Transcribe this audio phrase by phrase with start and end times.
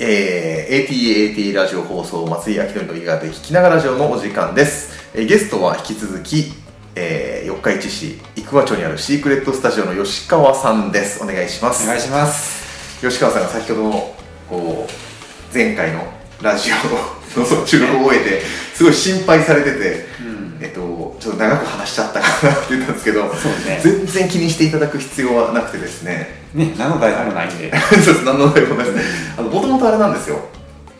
[0.00, 6.52] えー、ATA-ATA ラジオ放送松井明典の伊賀で聞きながらラジオのお時間です、えーゲストは引き続き、
[6.94, 11.20] えー、四日市市生桑町にあるシークレットスタジオの吉川さんです。
[11.20, 11.82] お願いします。
[11.82, 13.00] お願いします。
[13.00, 14.14] 吉川さんが先ほどの
[14.48, 16.04] こう前回の
[16.42, 18.42] ラジオの収録を終えて
[18.74, 20.38] すごい心配されてて、うん。
[20.60, 23.80] えっと、ちょっと長く話しちゃったかなって言ったんですけどね。
[23.82, 26.40] 全然気にしていただく必要はなくてですね。
[26.54, 27.72] ね何の台本もないんで。
[28.04, 28.24] そうです。
[28.24, 28.92] 何の台本もない。
[28.92, 30.38] ですあのもともとあれなんですよ。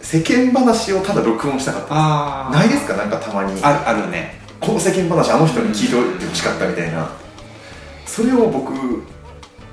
[0.00, 1.88] 世間話をただ録音したかった。
[1.90, 2.94] あないですか？
[2.94, 3.60] なんかたまに。
[3.62, 4.40] ああるね。
[4.60, 7.10] この世間話あの人に聞いておいてほしかったみたいな。
[8.06, 8.72] それを僕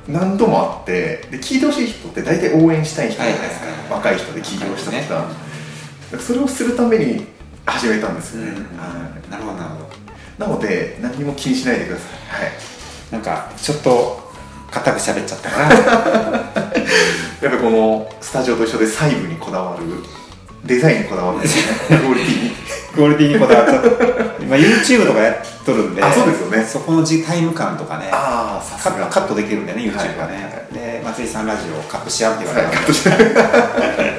[0.07, 3.91] 何度もあってで聞いてほしい人って大体応援したい人じゃないですか、はいはいはい。
[3.93, 5.07] 若い人で起業したね
[6.11, 7.25] 方、それをするために
[7.65, 8.55] 始めたんですよね、うん。
[8.55, 8.61] は
[9.27, 9.31] い。
[9.31, 9.85] なるほどなるほど。
[10.37, 12.51] なので何も気にしないでください、はい、
[13.09, 14.24] なんかちょっと
[14.75, 15.69] 硬く喋っちゃったかな
[17.41, 19.85] やっぱこのスタジオと一緒で細部にこだわる。
[20.65, 22.01] デザインにこだわるんですよね。
[22.03, 22.55] クオリティに。
[22.93, 23.89] クオリティにこだわっちゃった
[24.43, 26.65] 今 YouTube とかやっとるんであそうですよね。
[26.65, 34.15] そこの時タイム感とかねああさすカカットできるんだよね YouTube はね、はいはいはいで松井さんラジオカットし合うって言われたんで、はい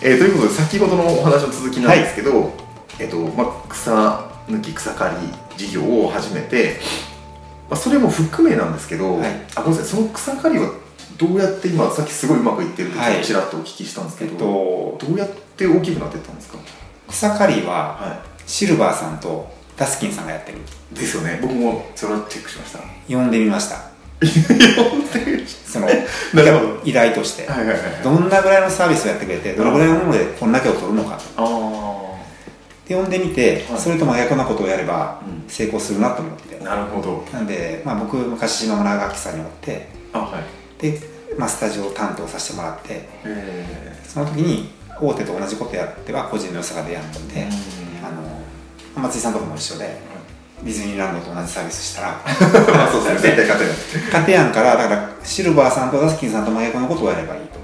[0.02, 2.52] えーということで先ほどのお話の続きなんですけど、
[2.98, 5.08] えっとまあ、草抜き草刈
[5.58, 6.80] り事業を始めて、
[7.70, 9.30] まあ、それも含めなんですけど、はい。
[9.54, 9.96] あごめんなさい。
[9.96, 10.70] その草刈りは
[11.16, 13.24] どうやって今さっきすごいうまくいってるってはい。
[13.24, 16.58] ちらっとお聞きしたんですけえど、っとどうやって大きくなっていったんですか？
[17.08, 20.58] 草刈りははシルバーさんとダスキンさんがやってる。
[20.58, 21.38] いですよね。
[21.40, 22.80] 僕もそれはチェックしました。
[23.08, 23.76] 呼んでみました。
[25.66, 25.88] その
[26.84, 27.46] 依頼として。
[27.46, 31.42] はいはいはいどんなぐらいのサービスをやってくれてどのぐらいのものでこんだけを取るのかあ
[32.90, 33.78] あで呼んでみて、はい。
[33.78, 35.48] それと真逆なことをやればうん。
[35.48, 37.24] 成功するなと思って、なるほど。
[37.32, 40.82] なんで、まあ、僕昔島村楽器さんにおってあはい。
[40.82, 41.00] で、
[41.38, 47.48] まあ、スタジオを担当させてもらってえその時に大手と同じことやっては個人の良さが出やんのーで、
[48.02, 48.10] あ
[48.98, 49.98] の松井さんとかも一緒で
[50.62, 52.08] ディズニーランドと同じサービスしたら
[52.74, 53.32] まあそうですね。
[53.34, 57.60] 絶対勝てない勝てやんからだからシルバーさんとダスキンさんと真逆のことをやればいいと。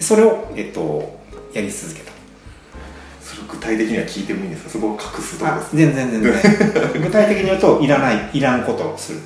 [0.00, 1.20] それを、えっと、
[1.52, 2.11] やり続けた
[3.62, 4.70] 体的には聞いてもいいんですか？
[4.70, 6.32] そこを隠すところあです全然全然
[7.02, 9.20] 具体的に言うといらないいらんことをする。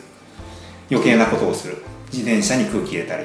[0.90, 1.82] 余計なことをする。
[2.12, 3.24] 自転車に空気入れたり。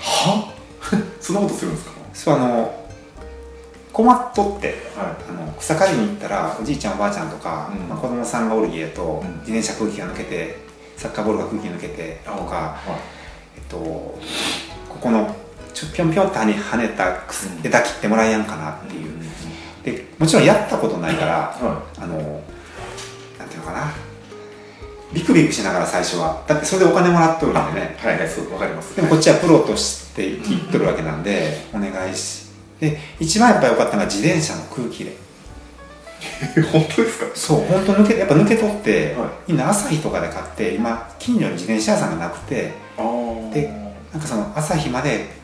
[0.00, 0.52] は？
[1.20, 1.92] そんなことするんですか？
[2.14, 2.74] そうあの
[3.92, 7.88] 困っとってはあの草刈りに行ったらおじいちゃんおばあちゃんとか、うん。
[7.88, 9.40] まあ、子供さんがおる家と、うん。
[9.40, 10.58] 自転車空気が抜けて
[10.96, 12.76] サッカーボールが空気抜けてとか、は
[13.56, 14.18] えっと、こ
[15.00, 15.34] この
[15.74, 17.16] ちょぴょんぴょんって跳ねた
[17.64, 19.24] 枝切ってもらえやんかなっていう、いで
[20.20, 22.16] もちろんやったことないからはあの
[23.38, 23.92] なんていうのかな。
[25.12, 26.44] ビクビクしながら最初は。
[26.46, 27.96] だってそれでお金もらっとるんでね。
[27.98, 28.94] はいはいそうわかります。
[28.94, 32.46] でもこっちはプロとして言っとるわけなんで、お願いし
[32.78, 35.10] で一番やっぱ良かったのが自転車の空気入
[36.56, 37.26] れ 本当ですか？
[37.34, 39.28] そう本当抜けやっぱ抜け取って、はい。
[39.48, 42.72] みんな朝日とかで買って今近所に自転車屋さんがなくて
[43.52, 43.68] で
[44.12, 45.39] なんかその朝日まで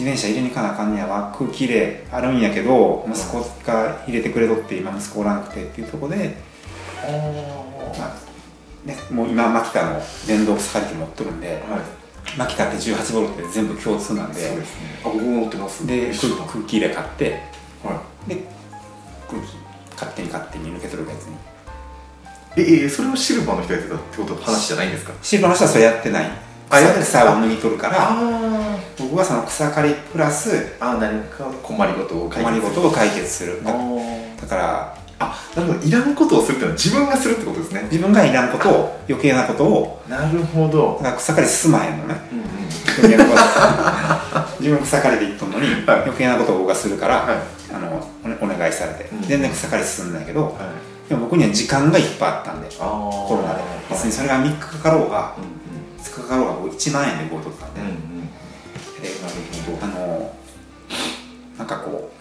[0.00, 1.34] 自転車入れに行かなあかんねやわ。
[1.38, 6.36] 空気入れあるんやけど息子が入れてくれとって今息子おらなくてっていうところで、
[7.04, 11.80] あまあね、もう今マキタの電動草刈り機持っとるんであはい。
[12.38, 14.62] マキタって18ボルトで全部共通なんでね
[15.04, 15.86] あ僕も持ってます。
[15.86, 17.42] で空空気入れ買って
[17.84, 18.36] はで
[19.28, 19.56] 空気
[19.92, 21.34] 勝手に勝手に抜け取るやつに。
[22.56, 24.34] いええそれをシルバーの人やってたってこと？
[24.36, 25.12] 話じゃないんですか？
[25.20, 26.30] シルバーの人はそれやってない
[26.70, 33.62] 草を抜き取るからあ僕はその草刈りプラスあ何か困りごとを解決困りごとを解決する。
[33.64, 37.82] だからあなるほどいらんことをするっていうのは自分がするってことですね。
[37.90, 40.98] 自分がいらんことを余計なことをなるほど。
[41.02, 42.16] だから草刈り進まへんのね。
[42.32, 42.46] うんうん
[42.98, 44.40] 余計なこと。
[44.62, 45.84] 自分草刈りで言っとんのに、はい。
[46.02, 47.36] 余計なことを僕がするから、はい。
[47.72, 48.06] あの
[48.40, 51.08] おお願いされて、うん全然草刈り進んだけどはい。
[51.08, 53.60] でも僕には時間がいっぱいあったんでコロナで。
[53.90, 55.60] 別にそれが3日かかろうがうん
[56.02, 58.20] 2日かかろうが僕1万円で強盗ったんで,、うんうんうん
[59.00, 59.08] で
[59.82, 60.34] あの
[61.56, 62.20] なんかこう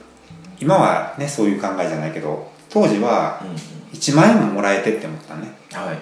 [0.62, 3.60] 今はねそういう考えじゃないけど当時はどうんうん。
[3.94, 5.52] 1万円ももらえてって思ったね。
[5.72, 5.98] はい。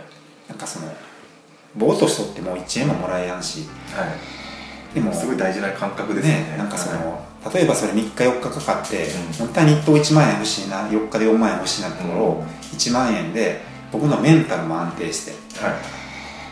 [0.50, 0.88] なんかその
[1.76, 3.66] ぼーっとしとっても1円ももらえやんし。
[3.96, 4.94] はい。
[4.94, 6.52] でもすごい大事な感覚ですよね。
[6.52, 7.00] ねなんかそはい。
[7.00, 9.34] の例えばそれ3日4日かかって、うん。
[9.34, 12.46] 本当は日当1万円欲しいな4日で4万円欲しいなってところを
[12.76, 13.62] 1万円で
[13.92, 15.32] 僕のメンタルも安定して。
[15.64, 15.70] は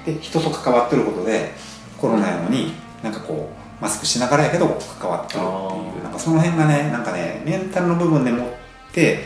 [0.06, 0.13] い。
[0.13, 1.54] で人と関わってることで
[2.00, 4.68] コロナやのになんかこうマスクしながらやけど
[5.00, 6.04] 関わってるってあいうー。
[6.04, 9.26] なんかその辺がねなんかねメンタルの部分でもって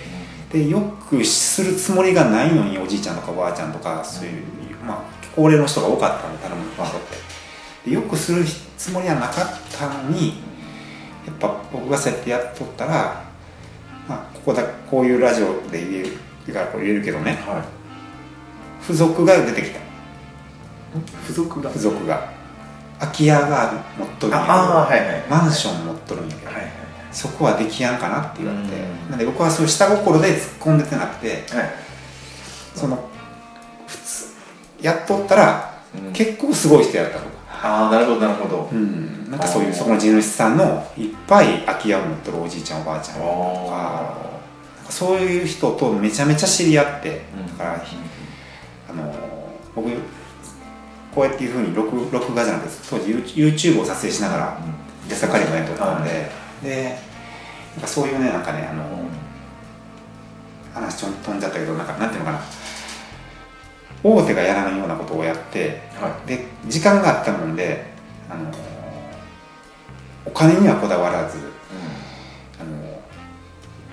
[0.51, 0.80] でよ
[1.10, 4.44] くするつもりがないのにおじいちゃんとかおばあちゃんとかそういう、
[4.86, 5.04] まあ、
[5.36, 6.88] 高齢の人が多かったんで頼む人っ
[7.83, 7.89] て。
[7.89, 8.44] でよくする
[8.77, 10.42] つもりはなかったのに
[11.25, 13.24] やっぱ僕がそうやってやっとったら、
[14.07, 16.04] まあ、ここだこういうラジオで言え
[16.48, 17.33] るからこう言えるけどね。
[17.45, 17.63] はい。
[18.81, 19.80] 付属が出てきた。
[21.21, 21.69] 付属が？
[21.69, 22.33] 付属が
[22.99, 25.23] 空き家が持っとるんやけどああーはいはい。
[25.29, 26.71] マンション持っとるんやけど、はいはい
[27.11, 29.09] そこはできやんかなって言われてうん。
[29.09, 31.73] なんで僕はそういう下心で突っ込んでてなくてはい。
[32.75, 33.09] その
[33.87, 34.27] 普通
[34.79, 36.13] やっとったらうん。
[36.13, 37.25] 結構すごい人やったと。
[37.25, 37.29] か、
[37.63, 38.69] ああなるほどなるほど。
[38.71, 43.27] うん、なんかそういうそこの地主さんのいっぱい空き家を持ってるおじいちゃんおばあちゃんとか
[44.87, 47.57] あそういう人とめちゃめちゃ知り合ってうん。
[47.57, 47.83] だから
[48.91, 49.13] あの
[49.75, 49.89] 僕
[51.13, 54.57] こうやっていうふうに録録画じゃなくて当時 YouTube を撮影しながら
[55.07, 56.29] 出盛りの絵撮ったんで、
[56.63, 56.97] で
[57.73, 58.83] なんかそういうねなんかねあの
[60.73, 62.39] 話ちょん飛んじゃったけどなんかなんていうのかな。
[64.01, 67.85] 大手がやらないようなことをやってはで時間があったもんで
[68.29, 68.50] あの
[70.25, 71.38] お金にはこだわらず
[72.59, 73.01] あの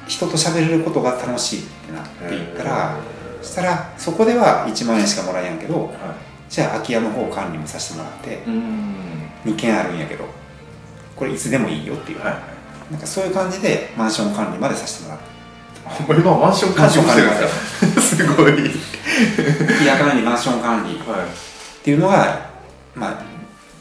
[0.07, 2.97] 人と喋れることが楽しいってなっていったら
[3.43, 5.79] そしたらそこでは1万円しかもらえやんけどい。
[5.79, 6.15] は
[6.49, 8.95] じゃあ空き家の方管理もさせてもらっていうん。
[9.45, 10.25] 2軒あるんやけど
[11.15, 12.35] これいつでもいいよっていう、はい
[12.91, 15.25] なんかそういう感じでマンション管理までさせてもらって。
[16.23, 18.53] 今マンション管理もしてるんですか すごい。
[18.55, 20.95] 空き家管理マンション管理。
[20.95, 21.85] っはい。
[21.85, 22.47] ていうのが、
[22.95, 23.15] まあ、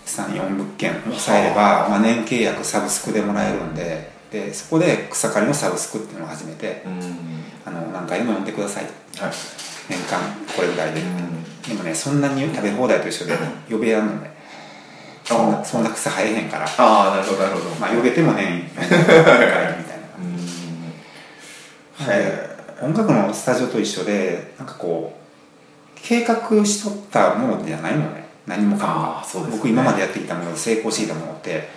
[0.07, 7.43] 34物件抑えれば、まあ、年契約サブスクでもらえるんででそこで草刈りのサブスクっていうのを始めてうん。
[7.65, 8.83] あの何回でも呼んでください
[9.19, 9.31] はい
[9.89, 10.19] 年間
[10.55, 11.43] これぐらいで、うん。
[11.61, 13.37] でもねそんなに食べ放題と一緒で
[13.69, 14.35] 呼べやんのね。
[15.23, 16.65] そんあなそんな草生えへんから。
[16.65, 17.75] ああなるほどなるほど。
[17.75, 20.07] まあ呼べてもね4回みたいな。
[20.19, 20.21] う
[22.03, 22.07] ん。
[22.07, 25.19] で音楽のスタジオと一緒でなんかこう
[25.95, 26.35] 計画
[26.65, 28.25] しとったものじゃないのね。
[28.45, 29.27] 何もかも。
[29.27, 29.57] そうですね。
[29.57, 31.67] 僕今までやってきたもので成功してきたものって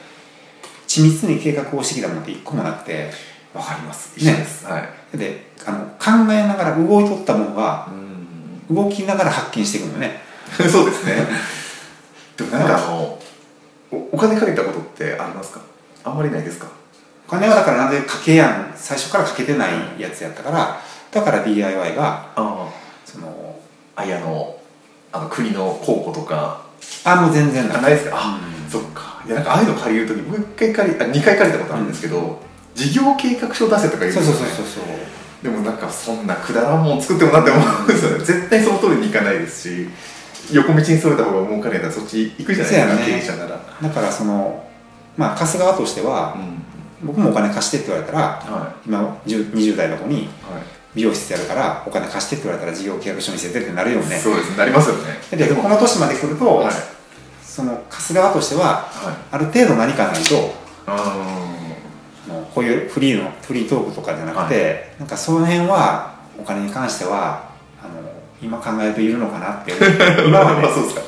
[0.87, 3.10] 緻密に計画をしてきたものって一個もなくて。
[3.55, 4.12] わかります。
[4.14, 4.66] 一緒です。
[4.66, 8.75] はいであの考えながら動いとったものがうん。
[8.75, 10.20] 動きながら発見していくのよね。
[10.70, 11.26] そうですね。
[12.37, 12.64] でもな。
[12.64, 13.19] んかあの
[13.90, 15.60] おお金かけたことってありますか？
[16.05, 16.66] あんまりないですか？
[17.26, 18.72] お金はだからなんでかけやん。
[18.76, 20.78] 最初からかけてないやつやったから
[21.10, 22.66] だから DIY があ
[23.06, 23.56] その
[23.96, 24.55] あいやあの
[25.12, 26.60] あの国の宝庫とか。
[27.05, 27.64] あもう全然。
[27.75, 28.16] あないですか？
[28.19, 28.70] あ、うん。
[28.70, 29.22] そっか。
[29.26, 32.38] いやなんかああいうの借りるとき僕一回借りあ2回借りたことあるんですけど、
[32.75, 34.25] 事業計画書出せとか言うんですよね。
[34.25, 34.97] そうそうそうそうそう
[35.43, 37.87] でもなんかそんなくだらんもん作ってもなって思うん。
[37.87, 39.88] ですよね絶対その通りにいかないですし
[40.52, 43.05] 横道にそれた方が儲かるんだらそっち行くじゃないですか、ね。
[43.05, 44.67] 経営者なら、だからその
[45.17, 46.62] まあ貸す側としてはうん。
[47.00, 50.32] 僕もお金貸してって言われたらは今10 20代の子にい、はい。
[50.96, 54.17] 美容室やるからお金貸してって言われたら事業契約書見せてってなるよね。
[54.17, 55.20] そうですなりますよね。
[55.31, 56.75] でこの年まで来ると、はい。
[57.41, 59.14] その貸す側としてははい。
[59.31, 60.55] ある程度何かないと
[60.87, 61.57] ああの
[62.54, 67.50] こういうフリーのフリートークとかじゃなくて、なんかその辺はお金に関しては
[67.82, 68.12] あの
[68.42, 69.72] 今考えるといるのかなって
[70.26, 71.00] 今はねそうですか。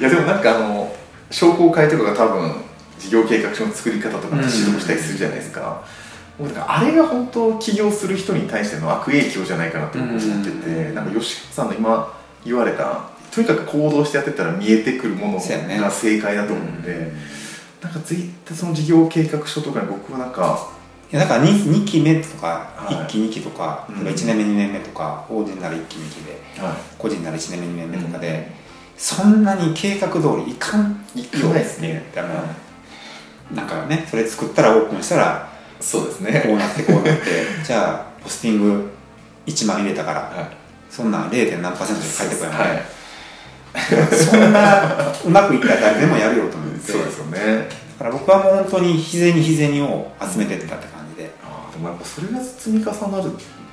[0.00, 0.94] いやでもなんかあの
[1.30, 2.52] 商工会とかが多分
[2.98, 5.82] 事業計画書の作り方とかも指導したりするじゃないですか、
[6.38, 10.94] もうだからあれが本当起業する人に対しての悪影響じゃないかなって僕思ってて、うん。
[10.94, 12.12] なんか吉川さんの今
[12.44, 13.02] 言われた
[13.34, 16.82] とにかく行動してやってったら見えてくるものが正解だと思うん。
[16.82, 17.12] で、
[17.84, 20.70] なんか絶対その事業計画書とかに僕はなんか
[21.12, 22.94] いやだから 2, 2期目とかはい。
[22.94, 23.96] 1期2期とか、うん。
[23.98, 28.50] 1年目2年目とか法人なら1期2期では個人なら1年目2年目とかで、
[28.96, 32.10] そんなに計画通りいかんいかないですね。
[32.16, 36.42] あのなんかねそれ作ったらオープンしたらそうですね。
[36.46, 37.12] こうなってこうなって
[37.62, 38.90] じゃあポスティング
[39.46, 40.56] 1万入れたからはい。
[40.90, 41.60] そんなん 0.
[41.60, 42.82] 何パーセントで書いてこやん、はい
[43.74, 46.92] そんなうまくいったら誰でもやるよと思って。
[46.92, 47.68] そうですよね。
[47.98, 53.30] だから僕はもう本当に日銭日銭を集めてったって感じで、あーでもやっぱそれが積み重なる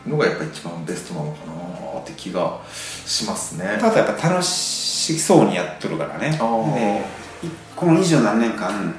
[0.08, 2.60] のがやっぱ一番ベストなのかなって気が
[3.06, 3.78] しますね。
[3.80, 6.38] ただやっぱ楽しそうにやっとるからね。
[6.40, 8.94] この二十何年間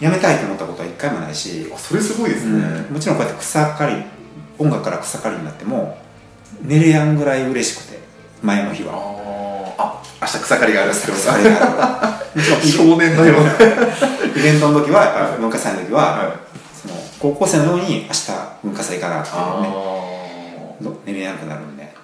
[0.00, 2.94] 辞めたいと思ったことは一回もないし、あそれすごいですね、うん。
[2.94, 4.02] もちろんこうやって草刈り
[4.58, 5.98] 音楽から草刈りになっても
[6.60, 7.98] 寝れやんぐらい嬉しくて
[8.42, 9.23] 前の日あはー
[9.78, 11.50] あ明日草刈りがあるって草刈り
[12.70, 13.52] 少年のような。
[14.36, 16.28] イベントの時は文化祭の時は、はい。
[16.74, 18.32] その高校生のように明日
[18.64, 20.84] 文化祭行かなっていうあねー。
[20.84, 21.94] の寝れやんくなるんで。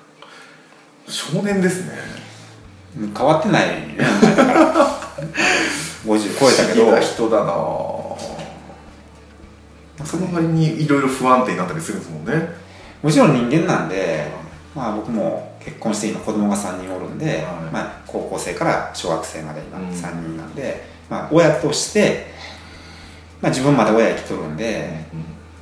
[1.09, 1.93] 少年ですね。
[2.99, 4.71] うん変わってないね前だから。
[6.07, 6.85] 50超えたけど。
[6.87, 7.45] 不思議な人だな。
[10.07, 12.49] その割にいろいろ不安定になったりするんですもんね。
[13.03, 14.27] もちろん人間なんで、
[14.75, 17.45] まあ、僕も結婚して今子供が3人おるんで、はい。
[17.73, 19.89] まあ、高校生から小学生まで今うん。
[19.89, 22.27] 3人なんで、まあ、親として、
[23.41, 25.05] まあ、自分まで親生きとるんで、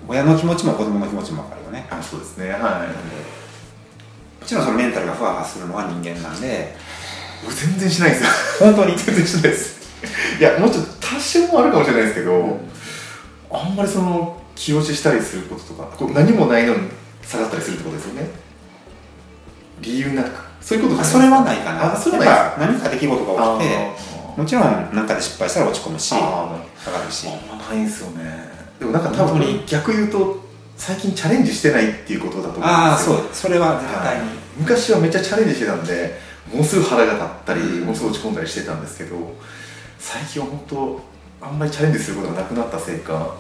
[0.07, 1.87] 親の気持ちも子供の気持ちも分かるよね。
[1.91, 2.51] あそうですね。
[2.51, 2.61] はい。
[4.41, 6.75] もちろんそのメンタルがふわふわするのは人間なんで
[7.45, 8.29] 僕全然しないですよ。
[8.61, 8.97] 本当に？
[8.99, 9.79] 全然しないです。
[10.39, 12.59] いやもうちょっと多少あるかもしれないですけど、
[13.51, 16.89] あんまりその気落ちしたりすることとかこう何もないのに
[17.23, 18.29] 下がったりするってことですよね
[19.81, 20.31] 理由なく
[20.61, 21.95] そういうことそれはないかな。
[21.95, 26.15] あそれは何か出来事が起きてあもちろん何かで失敗したら落ち込むし。
[26.15, 27.27] あ上がるし。
[27.29, 28.49] あんまないんですよね。
[28.79, 30.45] でもなんか多分逆言うと
[30.77, 32.69] 最近チャレンジしてないっていうことだと思うんですよ。
[32.69, 33.29] ああそう。
[33.33, 34.23] それは絶対に、
[34.59, 36.19] 昔はめっちゃチャレンジしてたんで
[36.53, 39.17] ものすごい腹が立ったり、うんものすごい落ち込んだりしてたんですけど
[39.99, 41.01] 最近は本当
[41.41, 43.35] あんまりチャレンジすることがなくなったせいか。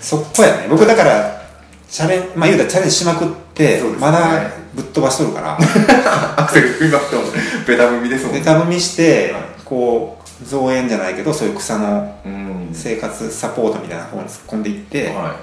[0.00, 0.66] そこやね。
[0.68, 1.42] 僕だから
[1.88, 3.88] チャレンまあ言うたらチャレンジしまくって、ね。
[3.98, 5.58] まだぶっ飛ばしとるから。
[6.36, 7.22] アクセル踏みまくっても
[7.66, 9.42] ベタ踏みですもんベタ踏みして、はい。
[9.64, 12.70] こう造園じゃないけどそういう草のうん。
[12.72, 15.34] 生活サポートみたいな方に突っ込んでいって、は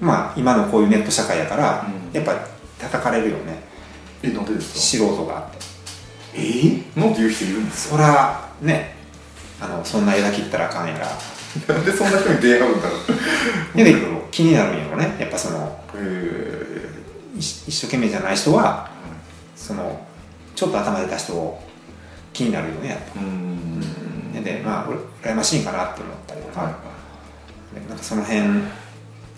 [0.00, 2.14] まあ今のこういうネット社会やから、うん。
[2.14, 2.38] やっぱり
[2.78, 3.62] 叩かれるよね。
[4.22, 4.78] いえなんでですか？
[4.80, 5.56] 素人があって。
[6.34, 6.38] え？
[6.40, 8.94] ー、なんて言う人いるんですそらね。
[9.60, 11.06] あのそんな枝切ったらあかんやら。
[11.06, 13.00] かなんでそんな人に出会うん だろう。
[14.30, 15.14] 気になるんやろね。
[15.18, 16.65] やっぱそのへ一
[17.38, 18.90] 一生懸命じゃない人は
[19.54, 20.06] その
[20.54, 21.62] ちょっと頭出た人を
[22.32, 23.20] 気になるよねやっぱ。
[23.20, 24.44] ーうん。
[24.44, 24.88] でまあ
[25.22, 26.74] 羨ましいんかなって思ったりとか、はい
[27.74, 28.46] でなんかその辺や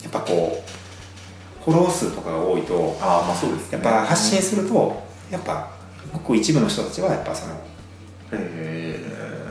[0.09, 5.71] っぱこうフォロー数とかが多いとああまあそうです、やっぱ発信するとやっぱ
[6.13, 7.55] ごく一部の人たちはやっぱその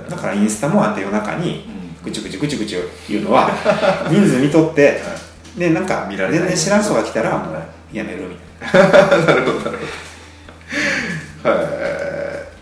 [0.10, 1.78] だからインスタもあって夜中にうん。
[2.04, 3.50] ぐちゅぐちゅぐちゅぐちゅ言うのは
[4.10, 5.02] 人数見とって
[5.58, 8.90] でなんか全見られない然知らん人が来たらもうはやめるみたいな。
[9.26, 9.78] なるほどなる
[11.44, 11.50] ほど。
[11.50, 11.60] はい。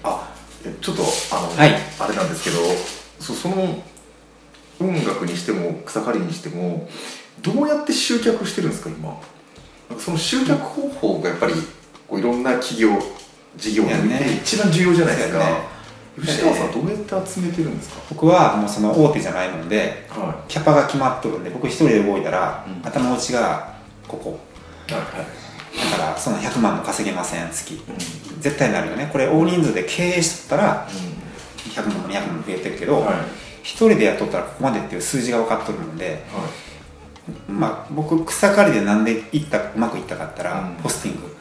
[0.04, 0.30] あ
[0.66, 1.76] えちょっとあの、はい。
[2.00, 2.58] あれなんですけど
[3.20, 3.84] そその
[4.80, 6.88] 音楽にしても草刈りにしても
[7.42, 9.20] どうやって集客してるんですか今？
[10.00, 11.54] その集客方法がやっぱり
[12.08, 12.90] こういろんな企業
[13.56, 15.40] 事業にねて一番重要じゃないですか、
[16.20, 22.86] 吉川さんどうやって集めてるんですか、僕はもうその大手じゃないのではキャパが決まっとるんで僕一人で動いたら、うん。
[22.86, 23.76] 頭打ちが
[24.08, 24.40] ここ
[24.88, 27.74] だからその100万も稼げません月。
[27.74, 28.42] うん。
[28.42, 29.10] 絶対なるよね。
[29.12, 30.88] これ大人数で経営しとったら
[31.70, 33.16] 100万も200万も増えてるけど、はい。
[33.64, 37.52] 一人で雇ったらここまでっていう数字が分かっとるので、はい。
[37.52, 40.76] まあ、僕草刈りでなんでいったうまくいったかったら、うん。
[40.76, 41.36] ポスティング。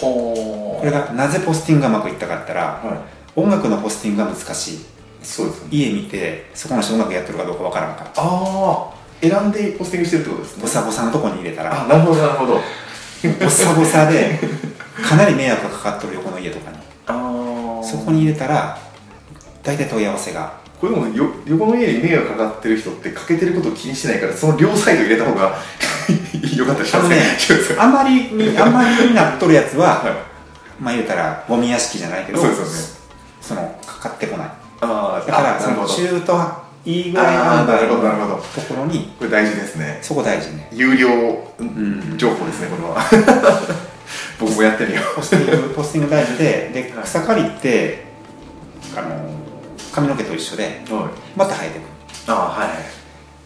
[0.00, 3.04] ほこれがなぜポスティングがうまくいったかったら、は
[3.34, 4.74] 音楽のポスティングが難しい。
[4.74, 4.78] い
[5.22, 5.68] そうですね。
[5.72, 8.10] 家見てそこの人音楽やってるかどうか分からんから。
[8.16, 10.62] ああ選んでポスティングしてるってことですね。
[10.62, 11.84] ボサボサのとこに入れたら。
[11.84, 12.54] あなるほどなるほど。
[12.54, 14.38] ボサボサで
[15.02, 18.78] かなり迷惑がかかっとる横の家とかにああそこに入れたら
[19.62, 20.52] 大体問い合わせが。
[20.80, 25.58] これでもよ横の家に迷惑かかってる人ってかけてることを気にしてないからその両サイド入れた方が
[26.56, 27.76] よかったりしますね。
[27.78, 30.12] あ んまりに あんまりになっとるやつは、はい。
[30.80, 32.72] まあ言うたらゴミ屋敷じゃないけどそうですよね。
[33.40, 34.46] そのかかってこない。
[34.80, 38.42] ああだからその中途いいぐらいのなるほどなるのほど。
[38.42, 39.98] ところにこれ大事ですね。
[40.02, 40.68] そこ大事ね。
[40.72, 41.08] 有料
[41.62, 42.16] ん。
[42.16, 42.96] 情報ですねこれは。
[44.40, 45.02] 僕もやってみよ。
[45.16, 47.04] ポスティングポスティング大事でではい。
[47.04, 48.04] 草刈りって
[48.96, 49.08] あの
[49.92, 51.04] 髪の毛と一緒でうはい。
[51.36, 51.88] また生えてくる。
[52.28, 52.68] ああはい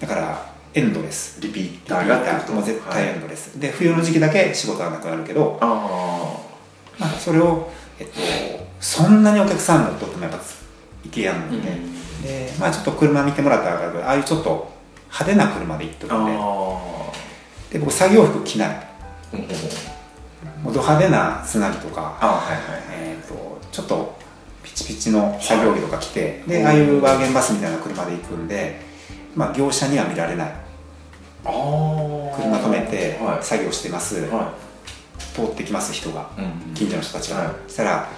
[0.01, 1.39] だからエンドレス。
[1.41, 6.37] リピーターがってもう絶対エンはいドレス、で冬の時期だけ仕事がなくなるけど、あ
[6.99, 8.12] まあ、それを、えっと、
[8.81, 10.39] そんなにお客さんがとってもやっぱ
[11.05, 11.79] いけやんあので,、
[12.23, 14.73] でまあちょっと車見てもらったら分かるけどああいうちょっと
[15.05, 16.33] 派手な車で行ってるんで。
[16.38, 17.02] あ
[17.73, 18.87] で僕作業服着ない。
[20.62, 22.61] もうド派手なつなぎとか、あはいはい
[22.91, 24.14] えー、とちょっと
[24.62, 28.81] ピチピチの作業着とか着て、でああいうワーゲンバスみたいな車で行くんで、
[29.35, 30.52] まあ、業者には見られない。
[31.45, 33.45] 車止めてはい。
[33.45, 34.52] 作業してます、は
[35.35, 36.31] 通ってきます人が。
[36.38, 36.75] いうん。
[36.75, 37.49] 近所の人たちが、はい。
[37.67, 38.09] そしたら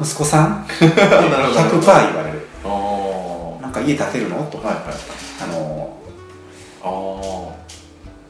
[0.00, 0.66] 息子さん？
[0.80, 1.28] なるほど。
[1.30, 2.48] なるほど100%言われる
[3.62, 4.44] なんか家建てるの？
[4.50, 4.84] と、はいはい。
[5.42, 5.96] あの
[6.82, 7.52] あ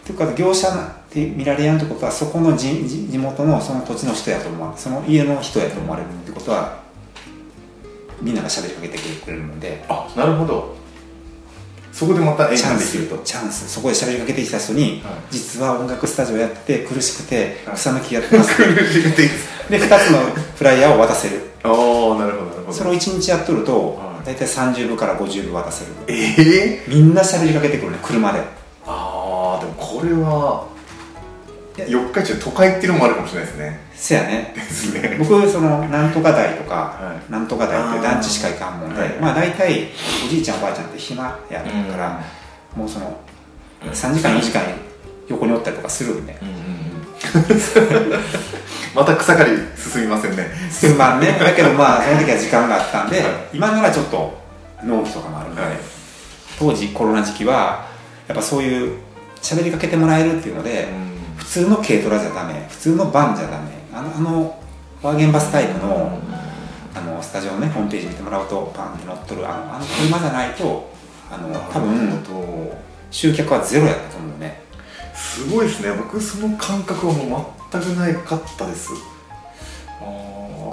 [0.03, 6.81] っていうか業者って見られやんってことはそこの地地地元のその土地の人やと思われその家の人やと思われるってことは
[8.21, 9.85] みんなが喋りかけてくれるので。
[9.89, 10.77] ああなるほど。
[11.93, 13.25] そこでまたチャンス演できると。
[13.25, 15.15] チャンスそこで喋りかけてきた人に、はい。
[15.31, 17.75] 実は音楽スタジオやってて苦しくてはい。
[17.77, 19.71] 草抜きやってます、 です。
[19.71, 20.19] で2つの
[20.57, 21.51] フライヤーを渡せる。
[21.63, 22.33] ああなるほどなる
[22.67, 22.73] ほど。
[22.73, 25.93] それを1日やっとると、はい大体30部から50部渡せる。
[26.07, 28.41] ええみんな喋りかけてくるね車で。
[28.87, 30.67] ああでもこれは
[31.89, 33.81] 四日市は都会っていうのもあるかもしれないですね。
[33.95, 34.53] せやね。
[34.55, 35.17] ですね。
[35.19, 39.09] 僕そのなんとか台とか、はなんとか台っていう団地しか行かんもんで、はい。
[39.19, 39.87] まあ大体
[40.27, 42.21] おじいちゃんおばあちゃんって暇やから、
[42.77, 43.19] もうその
[43.83, 44.63] 3時間4時間
[45.29, 46.39] 横におったりとかするんで。
[46.43, 46.88] うんうんうん
[48.95, 50.51] また草刈り進みませんね。
[50.71, 51.39] 数万ね。
[51.41, 53.29] だけどまあその時は時間があったんで、はい。
[53.53, 54.39] 今ならちょっと
[54.83, 55.71] 納期とかもあるんで、はい。
[56.59, 57.87] 当時コロナ時期は
[58.27, 58.99] やっぱそういう
[59.41, 60.89] 喋りかけてもらえるっていうので、
[61.37, 64.59] 普通の軽トラじゃダメ普通のバンじゃダメあのあの
[65.03, 66.19] ワーゲンバスタイプの
[66.95, 70.91] あのスタジオのねホームページ見てもらうとパンって乗っとるあのあの車じゃないと
[71.31, 72.77] あの多分と
[73.11, 74.63] 集客はゼロやったと思うね
[75.19, 75.93] すごいですね。
[75.97, 78.91] 僕その感覚はもう全くないかったです。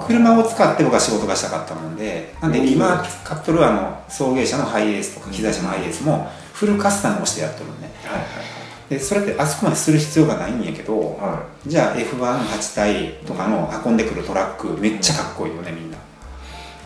[0.06, 7.90] 車を使って僕は仕事がしたかったもんでなんでうん今使っとるあの送迎車のハイエースとか機材車のハイエースもフルカスタムをしてやっとるのね。
[8.04, 8.56] はい
[8.88, 11.10] でそれってあそこまでする必要がないんやけどはい。
[11.18, 15.96] はじゃあ F18 体とかの運んでくるトラックめっちゃかっこいいよねみんな。
[15.96, 16.00] い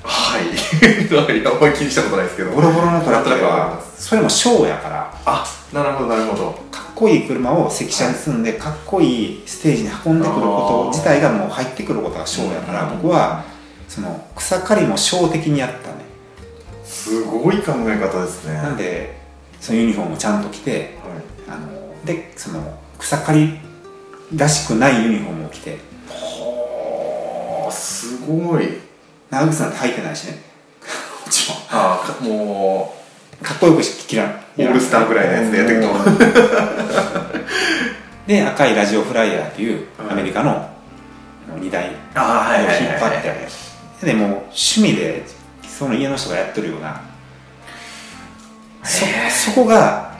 [0.02, 0.44] はい。
[1.46, 2.52] あんまり気にしたことないですけど。
[2.52, 5.14] ボロボロのトラックはそれもショーやから。
[5.26, 6.58] あなるほどなるほど。
[6.70, 12.96] かっこいい車を関車に積んでかっこいいステージに運んでくること自体がもう入ってくることがショーやからうん。
[13.00, 13.42] 僕は
[13.88, 16.04] その草刈りもショー的にやったね。
[16.84, 18.52] すごい考え方ですね。
[18.52, 19.18] なんで
[19.62, 20.88] そのユニフォームをちゃんと着てはい。
[21.48, 23.58] あのでその草刈り
[24.36, 25.78] らしくないユニフォームを着て。
[26.10, 28.78] はあすごい。
[29.30, 30.42] 長靴なんて履いてないしね。
[31.24, 32.94] もちろんあかも
[33.42, 34.26] かっこよく着らん。
[34.28, 35.88] うオールスターぐらいのやつでやっていくと
[38.26, 40.68] で赤いラジオフライヤーっていうはいアメリカの
[41.58, 43.22] 2台ああを引っ張っ
[44.00, 45.24] てでもう趣味で
[45.66, 47.00] その家の人がやってるような
[48.84, 50.10] そそこがは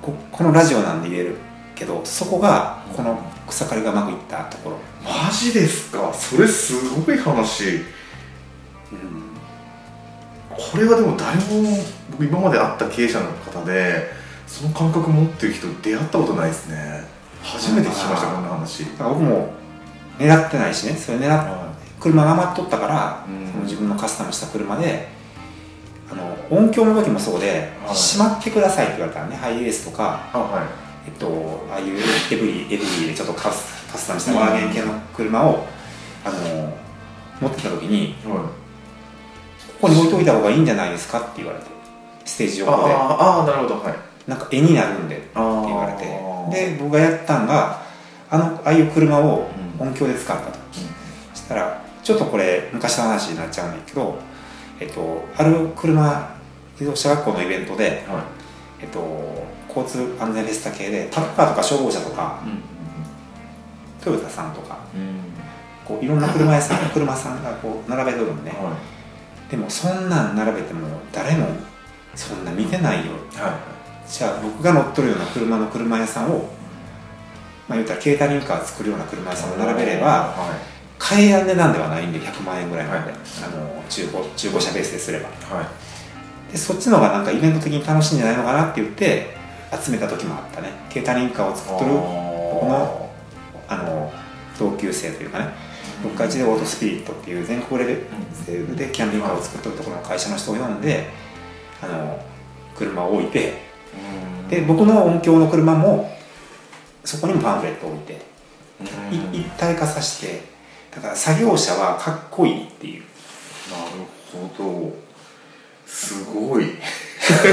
[0.00, 1.36] ここのラジオなんで言える
[1.74, 4.80] けどそこがこの草刈りがうまくいったところ、い
[5.26, 6.10] マジですか？
[6.14, 6.74] それす
[7.06, 7.64] ごい話。
[8.92, 9.23] うん、
[10.56, 14.10] これはでも誰も僕今まで会った経営者の方で
[14.46, 17.04] その感覚持ってる人出会ったことないですね。
[17.42, 18.42] 初めて聞きましたこん。
[18.42, 18.84] な話。
[18.98, 19.52] 僕も
[20.18, 20.94] 狙ってないしね。
[20.94, 23.50] それ狙っは車が余っとったから、うん。
[23.50, 25.08] その自分のカスタムした車で
[26.10, 27.96] あの音響の時もそうで「はい。
[27.96, 29.36] しまってください」って言われたらね。
[29.36, 30.64] ハイエースとかあはい。
[31.06, 35.66] えっと、ああいうエブリエブリでちょっとカスカスタムしたワーゲン系の車を、
[36.24, 36.72] あの
[37.40, 38.63] 持ってた時にはい
[39.80, 41.66] ここに置いといた方がいいんじゃないですかって言われて
[42.24, 42.94] ステージあ横で。
[42.94, 43.94] あああなるほどはい。
[44.28, 46.04] なんか絵になるんでって言われて。
[46.50, 47.82] で僕がやったんが
[48.30, 49.64] あのああいう車をうん。
[49.88, 50.58] 音響で使ったと、
[51.32, 54.18] そしたらちょっとこれ昔の話になっちゃうんだけど、
[54.78, 56.36] えっと、ある車
[56.74, 58.24] 自動車学校のイベントで、は
[58.80, 59.00] えっと、
[59.68, 62.62] 交通安全フェスタ系でパトカーとか消防車とかいうん
[64.04, 65.16] トヨタさんとかうん。
[65.84, 68.76] こういろんな車屋さん 車さんがこう並べとるんでは
[69.50, 71.46] でもそんなん並べても誰も
[72.14, 73.12] そんな見てないよ。
[73.12, 73.36] い。
[73.36, 73.58] は
[74.06, 76.50] じゃあ僕が乗っとるような車の車屋さんを
[77.68, 80.60] まあ言ったらケータリングカー作るような車屋いさんを並べればは
[80.98, 83.10] 買えやん値段ではないんで100万円ぐらいまで、はい。
[83.10, 85.28] あの中古中古車ベースですれば。
[85.28, 85.62] いは
[86.50, 86.52] い。
[86.52, 89.36] でそっちの方がなんかイベント的に楽しいんじゃないのかなって言って
[89.82, 90.70] 集めた時もあったね。
[90.90, 93.10] ケータリングカーを作っとるこの
[93.66, 94.12] あの
[94.58, 95.46] 同級生というかね
[96.04, 97.94] 四日市でオートスピリットっていう全国レベ
[98.52, 101.08] ルでキャンピングカーを作ってるところの会社の人を呼んで
[101.82, 102.22] あの
[102.76, 103.54] 車を置いて
[104.50, 106.14] で僕の音響の車も
[107.04, 108.12] そこにもパンフレットを置いて
[109.34, 110.42] い一体化させて
[110.94, 113.02] だから作業車はかっこいいっていう。
[113.70, 114.92] なるほど。
[115.86, 116.66] すごい。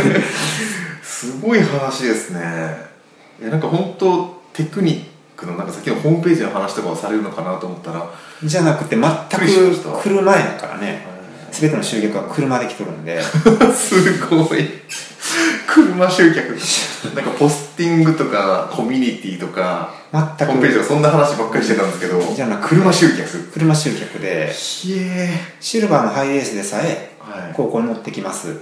[1.02, 2.40] すごい話ですね。
[3.42, 5.11] いやなんか本当テクニッ
[5.42, 8.10] クのなんかさっきのホームページの話とかをされるのかなと思ったら
[8.44, 11.10] じゃなくて全く車やからね。
[11.52, 13.22] 全ての集客は車で来とるんで。
[13.76, 14.70] すごい。
[15.68, 16.58] 車集客。
[17.16, 22.22] なんかポスティングとかコミュニティとか全ホームページくとかそんな話ばっかりしてたんですけど。
[22.34, 23.28] じゃなく車集客。
[23.54, 24.54] 車集客で。
[24.54, 27.54] シルバーのハイエースでさえはい。
[27.54, 28.48] 高校に乗ってきます。
[28.48, 28.58] はい。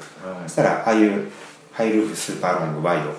[0.48, 1.30] そしたらああいう
[1.72, 3.10] ハイルーフスーパーロングワイド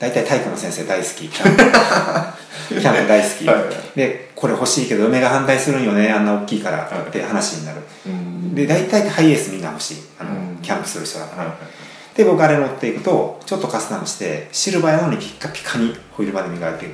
[0.00, 1.28] 大体体育の先生大好き。
[1.28, 1.62] キャンプ。
[2.80, 8.54] キャンプ大好き、はいでこれ欲しいけど嫁が反対するんよねあんな大きいからって話になる、うん。
[8.54, 9.96] で大体ハイエースみんな欲しい。
[10.18, 10.56] あの、うん。
[10.62, 12.16] キャンプする人だから、はい。
[12.16, 16.86] で僕あれ乗っていくとちょっとカスタムしてシルバーやのにピッカピカにホイールまで磨いて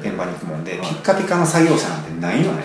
[0.00, 0.86] 現場に行くもんで、はい。
[0.86, 2.64] ピッカピカの作業車なんてないよね。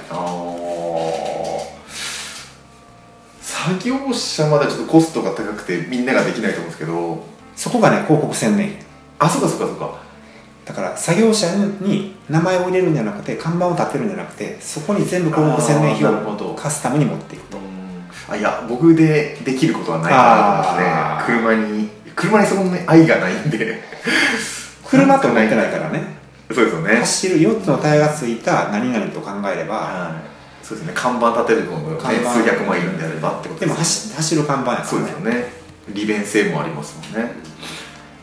[3.41, 7.35] 作業者までちょっとコストが高くてみんなができないと思うんですけど。
[7.55, 8.84] そこがね広告宣伝
[9.19, 10.05] あそうかそうかそうか。
[10.65, 11.47] だから作業者
[11.81, 17.57] に名前を入れるんじゃなくて看板を立てるんじゃなくてそこに全部広告宣伝費をカスタムに持っていくと。
[18.27, 23.79] あいや僕でできることはないかなと思って車に車にそんなに愛がないんで。
[24.85, 26.15] 車と思ってないからね。
[26.51, 26.95] そうですよね。
[26.97, 30.21] 走る4つのタイヤがついた何々と考えればは
[30.63, 30.65] い。
[30.65, 30.93] そうですね。
[30.95, 35.45] 看板立てるのも、ね、数百万いるんであればってことでもす走走る看板やからそうですよね。
[35.89, 37.31] 利便性もありますもんね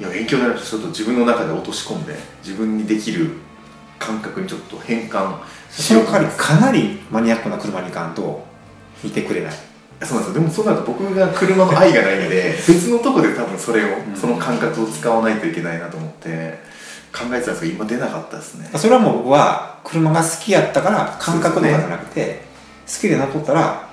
[0.03, 3.31] いや勉強になるとちょっと自分の中で落とし込んで自分にできる
[4.01, 5.39] 感覚にちょっと変換
[5.71, 8.45] しそようと思いますの代わりかなりマニアックな車に行かんと
[9.05, 9.53] 見てくれない。
[10.03, 10.35] そうなんですよ。
[10.35, 14.17] でもそうなると僕が車の愛がないので 別のとこで多分それを、ん。
[14.21, 16.59] その感覚を使わないといけないなと思って
[17.13, 18.71] 考えてたんですけど今出なかったですね。
[18.75, 22.43] それはもう僕は車が好きやったから感覚とかじゃなくて、
[22.89, 23.89] 好きで乗っとったら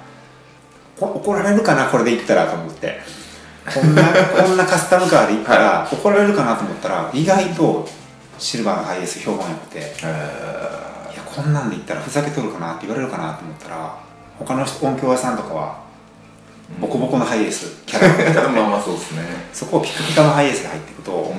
[1.00, 3.00] こ怒られるかなこれで行ったらと思って
[3.66, 7.88] こんなこんなカスタムカーで行ったら、怒られるかなと思ったら意外と
[8.40, 14.00] シルバーのハイエース評判良くていえやこんなんで行ったらふざけとるかなって言われるかなと思ったら
[14.38, 15.90] 他の人音響屋さんとかは
[16.80, 19.24] ボコボコのハイエースキャラ まあまあそうですね。
[19.52, 21.34] そこをピカピカのハイエースが入っていくと、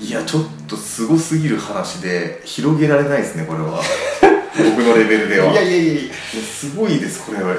[0.00, 3.82] いやちょっとすごすぎる話で広げられないですねこれは。
[4.54, 5.50] 僕のレベルでは。
[5.52, 6.02] いやいやいやいや。
[6.02, 7.42] いやすごいですこれ。
[7.42, 7.54] は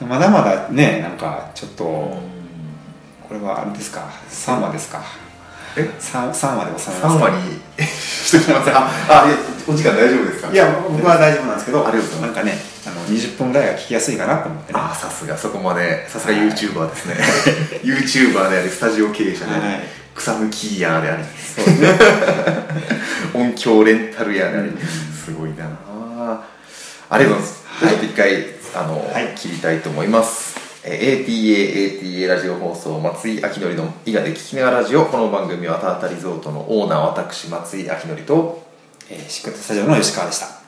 [0.06, 2.20] まだまだねなんかちょっとこ
[3.30, 5.02] れはあれですか？3話ですか？
[5.76, 7.24] え？3, 3話で収め3ますか？
[7.26, 7.60] 話に？
[7.86, 10.52] してきますああいやお時間大丈夫ですか？
[10.52, 14.78] いや僕は大丈夫なんですけどありがとうございなんかねあの20分ぐらいが聞きやすいかなと思ってね。
[14.80, 16.08] あさすがそこまで。
[16.08, 16.32] さすが。
[16.34, 17.16] YouTuber ですね。
[17.82, 19.80] YouTuber でありスタジオ経営者であり、はい。
[20.14, 21.24] 草抜き屋であり。
[21.56, 21.88] そうですね。
[23.34, 24.70] 音響レンタル屋であり、
[25.24, 25.64] すごいな。
[27.10, 27.90] ありがとうございます、はい。
[27.90, 28.44] ちょっと一回
[28.76, 30.58] あの、はい切りたいと思います。
[30.84, 38.62] えー ATA ATA ラジオ放送松井明則の伊賀で聞きながらラジオこの番組はたたリゾートのオーナー私松井明則と
[39.10, 40.65] えーシックスタジオの吉川でした